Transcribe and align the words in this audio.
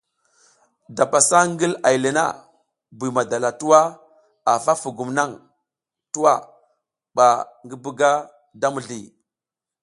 To 0.95 1.03
pasa 1.11 1.37
ngil 1.51 1.73
ay 1.87 1.95
le 2.03 2.09
na, 2.17 2.25
Buy 2.97 3.11
madala 3.17 3.49
twa 3.61 3.79
a 4.51 4.53
fa 4.63 4.73
fugum 4.81 5.09
naŋ 5.17 5.31
twa 6.13 6.33
ɓa 7.15 7.27
ngi 7.67 7.75
buga 7.83 8.11
da 8.61 8.67
mizli. 8.73 8.99